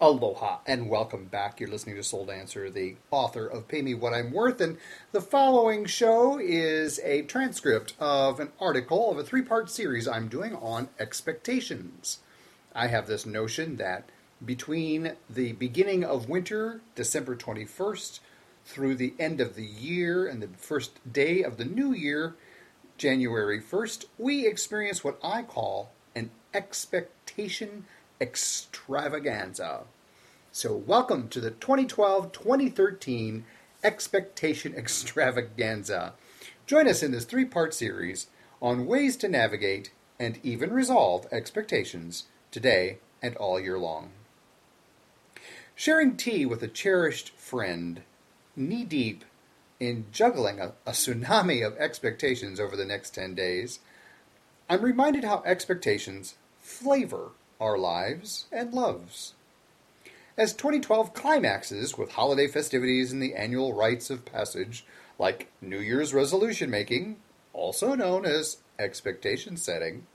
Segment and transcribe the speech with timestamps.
[0.00, 1.60] Aloha and welcome back.
[1.60, 4.76] You're listening to Soul Dancer, the author of Pay Me What I'm Worth, and
[5.12, 10.26] the following show is a transcript of an article of a three part series I'm
[10.26, 12.18] doing on expectations.
[12.74, 14.08] I have this notion that
[14.44, 18.18] between the beginning of winter, December 21st,
[18.64, 22.34] through the end of the year and the first day of the new year,
[22.98, 27.84] January 1st, we experience what I call an expectation
[28.20, 29.82] extravaganza.
[30.52, 33.44] So, welcome to the 2012 2013
[33.82, 36.14] Expectation Extravaganza.
[36.66, 38.28] Join us in this three part series
[38.62, 44.10] on ways to navigate and even resolve expectations today and all year long.
[45.74, 48.02] Sharing tea with a cherished friend,
[48.54, 49.24] knee deep
[49.80, 53.80] in juggling a, a, tsunami of expectations over the next 10 days,
[54.70, 59.34] I'm reminded how expectations flavor our lives and loves.
[60.36, 64.84] As 2012 climaxes with holiday festivities and the annual rites of passage,
[65.18, 67.16] like New Year's resolution making,
[67.52, 70.06] also known as expectation setting,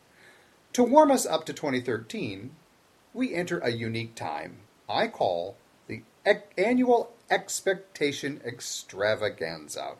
[0.73, 2.51] to warm us up to 2013,
[3.13, 4.57] we enter a unique time
[4.89, 5.55] I call
[5.87, 9.93] the e- annual expectation extravaganza.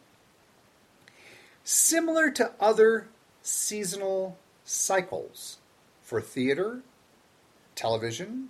[1.63, 3.07] Similar to other
[3.43, 5.57] seasonal cycles
[6.01, 6.81] for theater,
[7.79, 8.49] television,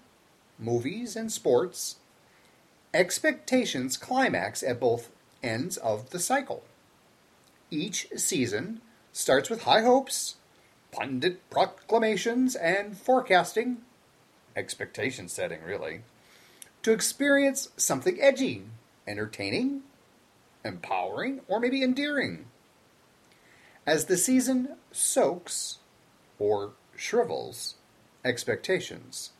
[0.57, 1.97] movies, and sports,
[2.95, 5.11] expectations climax at both
[5.43, 6.63] ends of the cycle.
[7.69, 8.81] Each season
[9.13, 10.37] starts with high hopes,
[10.91, 13.77] pundit proclamations, and forecasting,
[14.55, 16.01] expectation setting really,
[16.81, 18.63] to experience something edgy,
[19.05, 19.83] entertaining,
[20.65, 22.45] empowering, or maybe endearing.
[23.85, 25.77] As the season soaks
[26.39, 27.75] or shrivels
[28.23, 29.31] expectations,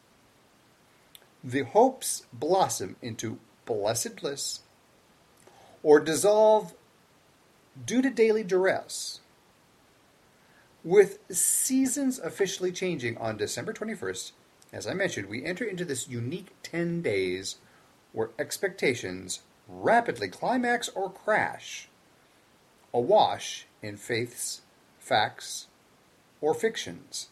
[1.44, 4.60] the hopes blossom into blessed bliss
[5.84, 6.74] or dissolve
[7.86, 9.20] due to daily duress.
[10.84, 14.32] With seasons officially changing on December 21st,
[14.72, 17.56] as I mentioned, we enter into this unique 10 days
[18.14, 21.90] where expectations rapidly climax or crash,
[22.94, 24.62] awash in faiths,
[24.98, 25.68] facts,
[26.42, 27.30] or fictions.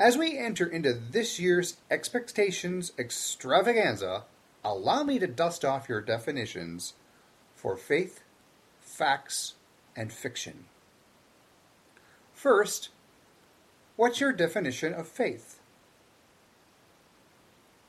[0.00, 4.24] As we enter into this year's expectations extravaganza,
[4.64, 6.94] allow me to dust off your definitions
[7.54, 8.20] for faith,
[8.80, 9.54] facts,
[9.94, 10.64] and fiction.
[12.32, 12.88] First,
[14.00, 15.58] What's your definition of faith?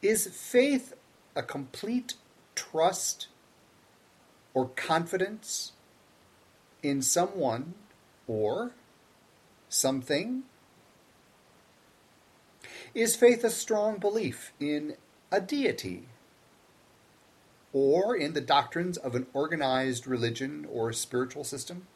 [0.02, 0.94] Is faith
[1.38, 2.16] a complete
[2.54, 3.30] trust
[4.54, 5.72] or confidence
[6.84, 7.76] in someone
[8.28, 8.72] or
[9.70, 10.44] something?
[12.94, 14.96] Is faith a strong belief in
[15.31, 16.09] a deity
[17.72, 21.88] or in the doctrines of an organized religion or spiritual system?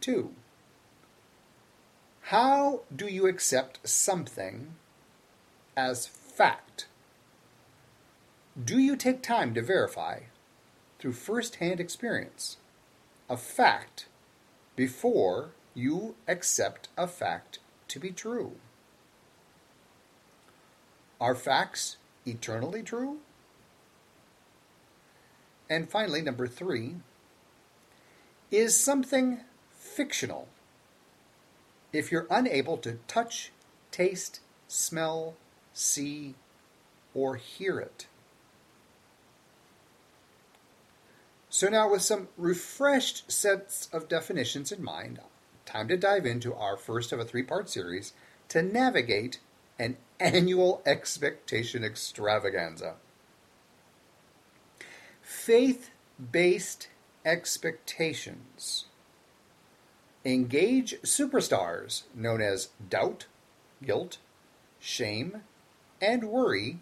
[0.00, 0.34] Two,
[2.22, 4.76] how do you accept something
[5.76, 6.86] as fact?
[8.62, 10.20] Do you take time to verify,
[10.98, 12.56] through first hand experience,
[13.28, 14.06] a fact
[14.74, 17.58] before you accept a fact
[17.92, 18.52] to be true?
[21.20, 23.18] Are facts eternally true?
[25.68, 26.96] And finally, number three,
[28.50, 30.48] is something fictional
[31.92, 33.52] if you're unable to touch,
[33.90, 35.34] taste, smell,
[35.74, 36.34] see,
[37.14, 38.06] or hear it.
[41.50, 45.20] So, now with some refreshed sets of definitions in mind,
[45.66, 48.12] time to dive into our first of a three part series
[48.48, 49.38] to navigate
[49.78, 52.94] an annual expectation extravaganza.
[55.22, 55.90] Faith
[56.30, 56.88] based
[57.24, 58.86] expectations
[60.24, 63.26] engage superstars known as doubt,
[63.84, 64.18] guilt,
[64.78, 65.42] shame,
[66.00, 66.78] and worry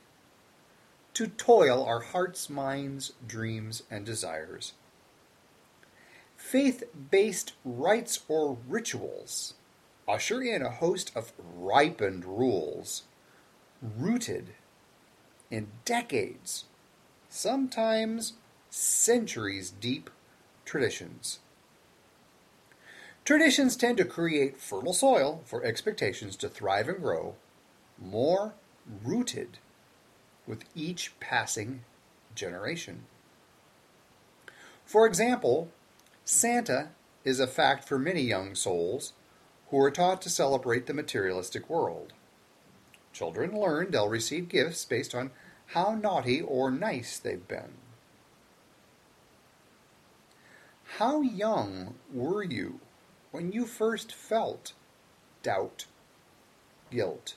[1.14, 4.74] to toil our hearts, minds, dreams, and desires.
[6.50, 6.82] Faith
[7.12, 9.54] based rites or rituals
[10.08, 13.04] usher in a host of ripened rules
[13.80, 14.48] rooted
[15.48, 16.64] in decades,
[17.28, 18.32] sometimes
[18.68, 20.10] centuries deep
[20.64, 21.38] traditions.
[23.24, 27.36] Traditions tend to create fertile soil for expectations to thrive and grow,
[27.96, 28.54] more
[29.04, 29.58] rooted
[30.48, 31.84] with each passing
[32.34, 33.04] generation.
[34.84, 35.70] For example,
[36.24, 36.90] Santa
[37.24, 39.12] is a fact for many young souls
[39.68, 42.12] who are taught to celebrate the materialistic world.
[43.12, 45.30] Children learn they'll receive gifts based on
[45.66, 47.74] how naughty or nice they've been.
[50.98, 52.80] How young were you
[53.30, 54.72] when you first felt
[55.42, 55.86] doubt,
[56.90, 57.36] guilt,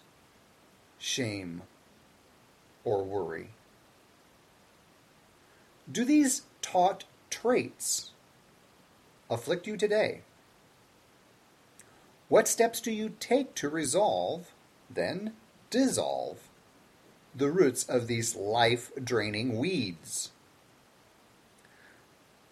[0.98, 1.62] shame,
[2.84, 3.52] or worry?
[5.92, 8.13] Do these taught traits
[9.30, 10.22] afflict you today?
[12.30, 14.54] What steps do you take to resolve,
[14.90, 15.34] then
[15.70, 16.50] dissolve,
[17.36, 20.32] the roots of these life draining weeds?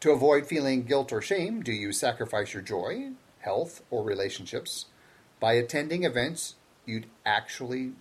[0.01, 4.85] To avoid feeling guilt or shame, do you sacrifice your joy, health, or relationships
[5.39, 7.94] by attending events you'd actually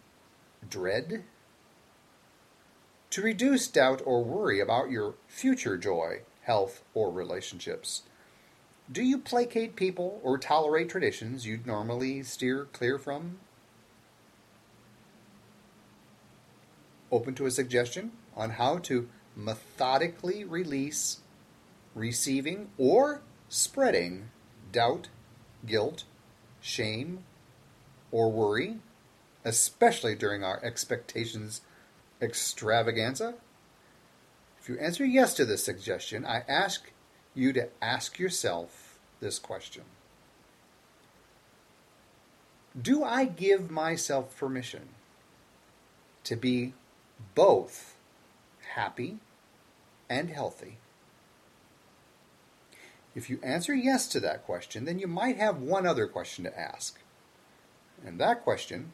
[0.68, 1.24] dread?
[3.10, 8.02] To reduce doubt or worry about your future joy, health, or relationships,
[8.90, 13.38] do you placate people or tolerate traditions you'd normally steer clear from?
[17.12, 21.20] Open to a suggestion on how to methodically release
[21.94, 24.30] receiving or spreading
[24.72, 25.08] doubt,
[25.66, 26.04] guilt,
[26.60, 27.24] shame,
[28.12, 28.78] or worry,
[29.44, 31.60] especially during our expectations
[32.20, 33.34] extravaganza?
[34.60, 36.90] If you answer yes to this suggestion, I ask
[37.34, 39.84] you to ask yourself this question
[42.80, 44.88] Do I give myself permission
[46.24, 46.74] to be
[47.34, 47.96] both
[48.74, 49.18] happy
[50.08, 50.78] and healthy?
[53.14, 56.58] If you answer yes to that question, then you might have one other question to
[56.58, 57.00] ask.
[58.04, 58.92] And that question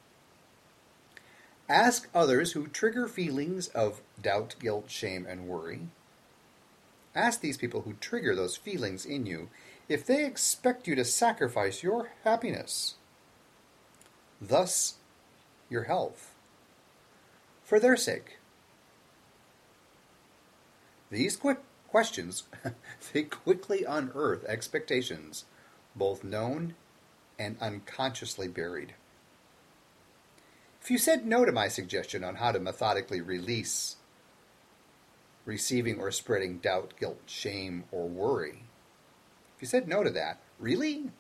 [1.69, 5.89] ask others who trigger feelings of doubt, guilt, shame, and worry.
[7.17, 9.49] Ask these people who trigger those feelings in you
[9.89, 12.97] if they expect you to sacrifice your happiness,
[14.39, 14.97] thus
[15.71, 16.35] your health,
[17.65, 18.37] for their sake.
[21.11, 22.43] These quick questions,
[23.13, 25.47] they quickly unearth expectations,
[25.95, 26.75] both known
[27.39, 28.93] and unconsciously buried.
[30.83, 33.97] If you said no to my suggestion on how to methodically release
[35.47, 38.65] receiving or spreading doubt, guilt, shame, or worry,
[39.57, 41.11] if you said no to that, really?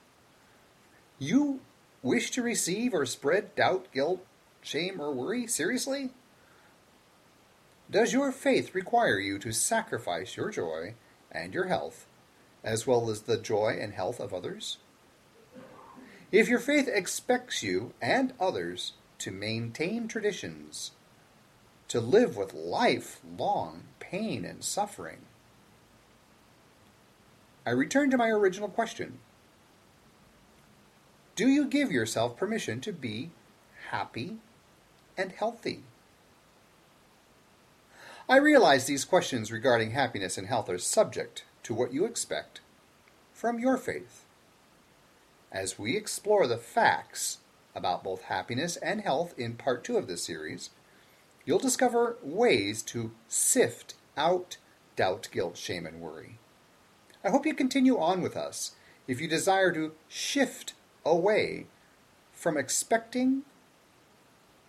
[1.18, 1.60] You
[2.02, 4.24] wish to receive or spread doubt, guilt,
[4.60, 5.46] shame, or worry?
[5.46, 6.10] Seriously?
[7.90, 10.94] Does your faith require you to sacrifice your joy
[11.32, 12.06] and your health,
[12.62, 14.76] as well as the joy and health of others?
[16.30, 20.90] If your faith expects you and others to maintain traditions,
[21.88, 25.18] to live with lifelong pain and suffering,
[27.64, 29.18] I return to my original question
[31.34, 33.30] Do you give yourself permission to be
[33.90, 34.38] happy
[35.16, 35.82] and healthy?
[38.28, 42.60] I realize these questions regarding happiness and health are subject to what you expect
[43.32, 44.24] from your faith.
[45.52, 47.38] As we explore the facts
[47.74, 50.70] about both happiness and health in part two of this series,
[51.46, 54.58] you'll discover ways to sift out
[54.96, 56.38] doubt, guilt, shame, and worry.
[57.22, 58.72] I hope you continue on with us
[59.06, 60.72] if you desire to shift
[61.04, 61.66] away
[62.32, 63.42] from expecting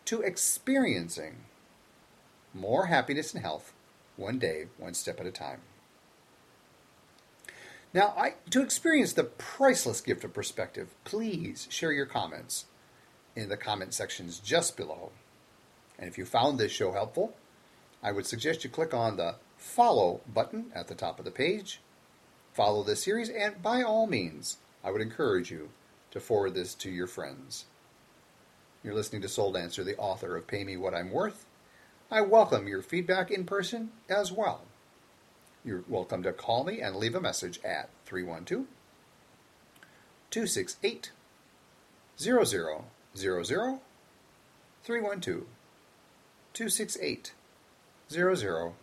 [0.06, 1.46] to experiencing
[2.54, 3.74] more happiness and health,
[4.16, 5.62] one day, one step at a time.
[7.94, 12.66] Now, I, to experience the priceless gift of perspective, please share your comments
[13.36, 15.12] in the comment sections just below.
[16.00, 17.36] And if you found this show helpful,
[18.04, 21.82] I would suggest you click on the follow button at the top of the page,
[22.54, 25.70] follow this series, and by all means, I would encourage you
[26.12, 27.66] to forward this to your friends.
[28.84, 31.46] You're listening to Soul Dancer, the author of Pay Me What I'm Worth.
[32.10, 34.62] I welcome your feedback in person as well.
[35.66, 38.66] You're welcome to call me and leave a message at 312
[40.30, 41.12] 268
[42.18, 45.48] 0000 312
[46.58, 47.34] 268
[48.10, 48.74] 0000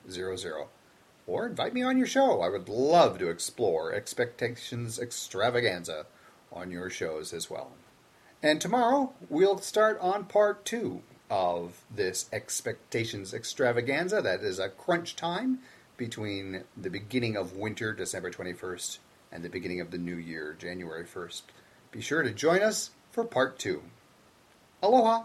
[1.26, 2.40] or invite me on your show.
[2.40, 6.06] I would love to explore Expectations Extravaganza
[6.52, 7.72] on your shows as well.
[8.40, 14.22] And tomorrow we'll start on part two of this expectations extravaganza.
[14.22, 15.58] That is a crunch time
[15.96, 18.98] between the beginning of winter, December 21st,
[19.32, 21.42] and the beginning of the new year, January 1st.
[21.90, 23.82] Be sure to join us for part two.
[24.80, 25.24] Aloha!